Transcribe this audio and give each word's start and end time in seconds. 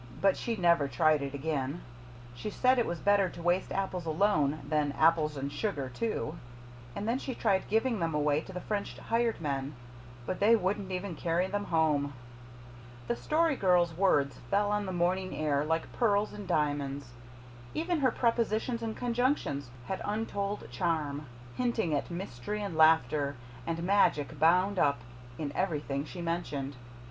But 0.19 0.35
she 0.35 0.55
never 0.55 0.87
tried 0.87 1.21
again. 1.21 1.81
She 2.33 2.49
said 2.49 2.79
it 2.79 2.87
was 2.87 2.97
better 2.97 3.29
to 3.29 3.41
waste 3.43 3.71
apples 3.71 4.07
alone 4.07 4.61
than 4.67 4.93
apples 4.93 5.37
and 5.37 5.51
sugar 5.51 5.89
too. 5.89 6.39
And 6.95 7.07
then 7.07 7.19
she 7.19 7.35
tried 7.35 7.67
giving 7.69 7.99
them 7.99 8.15
away 8.15 8.41
to 8.41 8.51
the 8.51 8.61
French 8.61 8.97
hired 8.97 9.39
men, 9.39 9.75
but 10.25 10.39
they 10.39 10.55
wouldn't 10.55 10.91
even 10.91 11.13
carry 11.13 11.45
them 11.45 11.65
home." 11.65 12.13
The 13.07 13.15
Story 13.15 13.55
Girl's 13.55 13.93
words 13.95 14.39
fell 14.49 14.71
on 14.71 14.87
the 14.87 14.91
morning 14.91 15.35
air 15.35 15.63
like 15.63 15.93
pearls 15.93 16.33
and 16.33 16.47
diamonds. 16.47 17.11
Even 17.75 17.99
her 17.99 18.09
prepositions 18.09 18.81
and 18.81 18.97
conjunctions 18.97 19.69
had 19.85 20.01
untold 20.03 20.67
charm, 20.71 21.27
hinting 21.57 21.93
at 21.93 22.09
mystery 22.09 22.63
and 22.63 22.75
laughter 22.75 23.35
and 23.67 23.83
magic 23.83 24.39
bound 24.39 24.79
up 24.79 25.01
in 25.37 25.51
everything 25.53 26.05
she 26.05 26.23
mentioned. 26.23 26.75